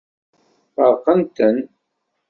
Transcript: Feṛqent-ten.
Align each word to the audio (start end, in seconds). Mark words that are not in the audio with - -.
Feṛqent-ten. 0.75 1.57